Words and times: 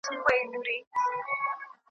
خو 0.03 0.05
دومره 0.13 0.19
پوهېږم 0.27 0.61
چې 0.67 0.77